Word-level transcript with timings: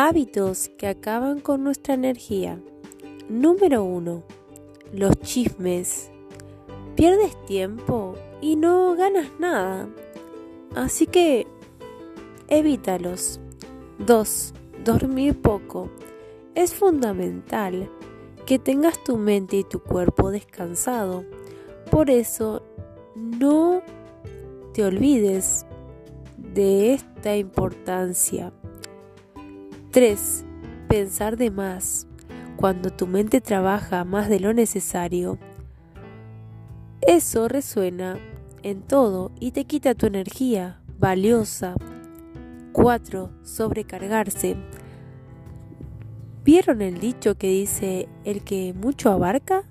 Hábitos 0.00 0.70
que 0.78 0.86
acaban 0.86 1.40
con 1.40 1.64
nuestra 1.64 1.94
energía. 1.94 2.60
Número 3.28 3.82
1. 3.82 4.22
Los 4.92 5.18
chismes. 5.22 6.12
Pierdes 6.94 7.34
tiempo 7.46 8.14
y 8.40 8.54
no 8.54 8.94
ganas 8.94 9.26
nada. 9.40 9.88
Así 10.76 11.08
que 11.08 11.48
evítalos. 12.46 13.40
2. 14.06 14.54
Dormir 14.84 15.42
poco. 15.42 15.90
Es 16.54 16.74
fundamental 16.74 17.90
que 18.46 18.60
tengas 18.60 19.02
tu 19.02 19.16
mente 19.16 19.56
y 19.56 19.64
tu 19.64 19.80
cuerpo 19.80 20.30
descansado. 20.30 21.24
Por 21.90 22.08
eso, 22.08 22.62
no 23.16 23.82
te 24.74 24.84
olvides 24.84 25.66
de 26.36 26.94
esta 26.94 27.36
importancia. 27.36 28.52
3. 29.90 30.44
Pensar 30.86 31.38
de 31.38 31.50
más. 31.50 32.06
Cuando 32.56 32.90
tu 32.90 33.06
mente 33.06 33.40
trabaja 33.40 34.04
más 34.04 34.28
de 34.28 34.38
lo 34.38 34.52
necesario, 34.52 35.38
eso 37.00 37.48
resuena 37.48 38.18
en 38.62 38.82
todo 38.82 39.32
y 39.40 39.52
te 39.52 39.64
quita 39.64 39.94
tu 39.94 40.04
energía 40.04 40.82
valiosa. 40.98 41.74
4. 42.72 43.30
Sobrecargarse. 43.42 44.56
¿Vieron 46.44 46.82
el 46.82 47.00
dicho 47.00 47.36
que 47.36 47.48
dice, 47.48 48.10
el 48.24 48.42
que 48.42 48.74
mucho 48.74 49.10
abarca, 49.10 49.64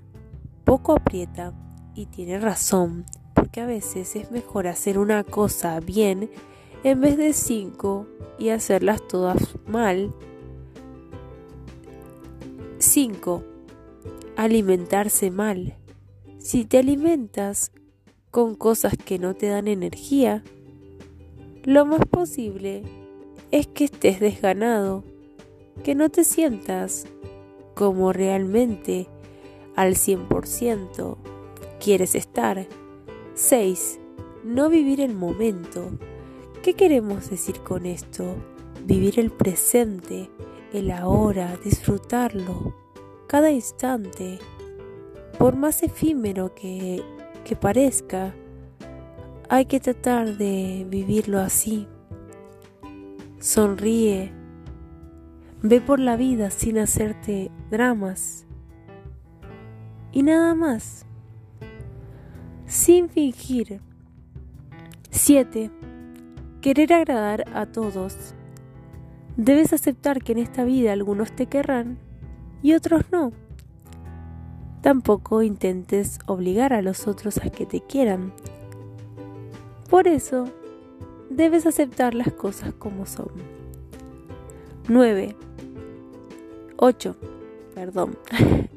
poco 0.64 0.94
aprieta? 0.94 1.52
Y 1.94 2.06
tiene 2.06 2.40
razón, 2.40 3.04
porque 3.34 3.60
a 3.60 3.66
veces 3.66 4.16
es 4.16 4.32
mejor 4.32 4.66
hacer 4.66 4.98
una 4.98 5.22
cosa 5.22 5.78
bien 5.78 6.28
en 6.84 7.00
vez 7.00 7.16
de 7.16 7.32
cinco 7.32 8.06
y 8.38 8.50
hacerlas 8.50 9.06
todas 9.06 9.56
mal. 9.66 10.12
5. 12.78 13.42
Alimentarse 14.36 15.30
mal. 15.30 15.76
Si 16.38 16.64
te 16.64 16.78
alimentas 16.78 17.72
con 18.30 18.54
cosas 18.54 18.96
que 18.96 19.18
no 19.18 19.34
te 19.34 19.48
dan 19.48 19.66
energía, 19.66 20.44
lo 21.64 21.84
más 21.84 22.06
posible 22.06 22.82
es 23.50 23.66
que 23.66 23.84
estés 23.84 24.20
desganado, 24.20 25.04
que 25.82 25.94
no 25.94 26.08
te 26.08 26.24
sientas 26.24 27.06
como 27.74 28.12
realmente 28.12 29.08
al 29.74 29.94
100% 29.94 31.16
quieres 31.78 32.14
estar. 32.14 32.66
6. 33.34 34.00
No 34.44 34.68
vivir 34.68 35.00
el 35.00 35.14
momento. 35.14 35.90
¿Qué 36.68 36.74
queremos 36.74 37.30
decir 37.30 37.60
con 37.60 37.86
esto? 37.86 38.36
Vivir 38.84 39.18
el 39.18 39.30
presente, 39.30 40.30
el 40.74 40.90
ahora, 40.90 41.56
disfrutarlo, 41.64 42.76
cada 43.26 43.50
instante, 43.50 44.38
por 45.38 45.56
más 45.56 45.82
efímero 45.82 46.54
que, 46.54 47.02
que 47.46 47.56
parezca, 47.56 48.34
hay 49.48 49.64
que 49.64 49.80
tratar 49.80 50.36
de 50.36 50.86
vivirlo 50.86 51.40
así. 51.40 51.88
Sonríe, 53.38 54.30
ve 55.62 55.80
por 55.80 55.98
la 55.98 56.18
vida 56.18 56.50
sin 56.50 56.76
hacerte 56.76 57.50
dramas 57.70 58.44
y 60.12 60.22
nada 60.22 60.54
más, 60.54 61.06
sin 62.66 63.08
fingir. 63.08 63.80
7. 65.10 65.70
Querer 66.60 66.92
agradar 66.92 67.44
a 67.54 67.66
todos. 67.66 68.34
Debes 69.36 69.72
aceptar 69.72 70.22
que 70.22 70.32
en 70.32 70.38
esta 70.38 70.64
vida 70.64 70.92
algunos 70.92 71.30
te 71.30 71.46
querrán 71.46 71.98
y 72.62 72.74
otros 72.74 73.04
no. 73.12 73.32
Tampoco 74.82 75.42
intentes 75.42 76.18
obligar 76.26 76.72
a 76.72 76.82
los 76.82 77.06
otros 77.06 77.38
a 77.38 77.50
que 77.50 77.64
te 77.64 77.80
quieran. 77.80 78.32
Por 79.88 80.08
eso, 80.08 80.48
debes 81.30 81.66
aceptar 81.66 82.14
las 82.14 82.32
cosas 82.32 82.74
como 82.74 83.06
son. 83.06 83.30
9. 84.88 85.36
8. 86.76 87.16
Perdón. 87.74 88.18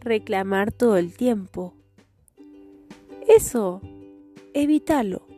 Reclamar 0.00 0.72
todo 0.72 0.98
el 0.98 1.16
tiempo. 1.16 1.74
Eso, 3.26 3.80
evítalo. 4.52 5.31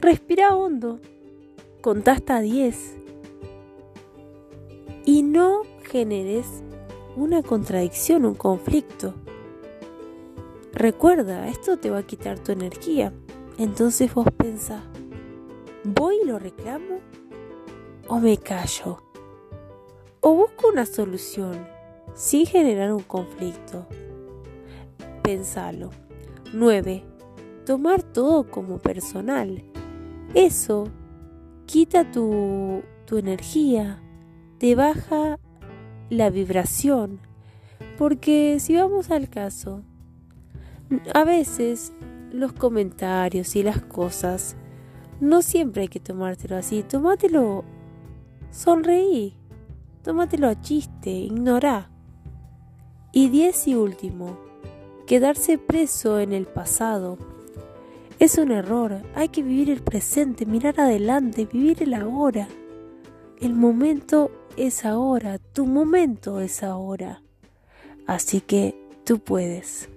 Respira 0.00 0.56
hondo, 0.56 0.98
contá 1.82 2.12
hasta 2.12 2.40
10 2.40 2.96
y 5.04 5.22
no 5.22 5.60
generes 5.90 6.46
una 7.16 7.42
contradicción, 7.42 8.24
un 8.24 8.34
conflicto. 8.34 9.12
Recuerda, 10.72 11.48
esto 11.48 11.76
te 11.76 11.90
va 11.90 11.98
a 11.98 12.06
quitar 12.06 12.38
tu 12.38 12.50
energía. 12.52 13.12
Entonces 13.58 14.14
vos 14.14 14.26
pensás, 14.38 14.82
¿voy 15.84 16.16
y 16.22 16.26
lo 16.26 16.38
reclamo? 16.38 17.00
¿O 18.08 18.20
me 18.20 18.38
callo? 18.38 19.02
¿O 20.20 20.34
busco 20.34 20.68
una 20.68 20.86
solución 20.86 21.66
sin 22.14 22.46
generar 22.46 22.90
un 22.90 23.02
conflicto? 23.02 23.86
Pensalo. 25.22 25.90
9. 26.54 27.04
Tomar 27.66 28.02
todo 28.02 28.50
como 28.50 28.78
personal. 28.78 29.69
Eso 30.34 30.88
quita 31.66 32.10
tu, 32.10 32.82
tu 33.06 33.18
energía, 33.18 34.00
te 34.58 34.74
baja 34.74 35.38
la 36.08 36.30
vibración. 36.30 37.20
Porque 37.98 38.58
si 38.60 38.76
vamos 38.76 39.10
al 39.10 39.28
caso, 39.28 39.82
a 41.14 41.24
veces 41.24 41.92
los 42.32 42.52
comentarios 42.52 43.56
y 43.56 43.62
las 43.62 43.80
cosas 43.82 44.56
no 45.20 45.42
siempre 45.42 45.82
hay 45.82 45.88
que 45.88 46.00
tomártelo 46.00 46.56
así. 46.56 46.82
Tómatelo, 46.82 47.64
sonreí, 48.50 49.34
tómatelo 50.02 50.48
a 50.48 50.60
chiste, 50.60 51.10
ignorá. 51.10 51.90
Y 53.12 53.28
diez 53.28 53.66
y 53.66 53.74
último, 53.74 54.38
quedarse 55.06 55.58
preso 55.58 56.20
en 56.20 56.32
el 56.32 56.46
pasado 56.46 57.18
es 58.20 58.36
un 58.36 58.52
error. 58.52 59.02
Hay 59.14 59.30
que 59.30 59.42
vivir 59.42 59.70
el 59.70 59.82
presente, 59.82 60.46
mirar 60.46 60.78
adelante, 60.78 61.48
vivir 61.50 61.82
el 61.82 61.94
ahora. 61.94 62.46
El 63.40 63.54
momento 63.54 64.30
es 64.56 64.84
ahora, 64.84 65.38
tu 65.38 65.66
momento 65.66 66.40
es 66.40 66.62
ahora. 66.62 67.22
Así 68.06 68.42
que 68.42 68.76
tú 69.04 69.18
puedes. 69.18 69.88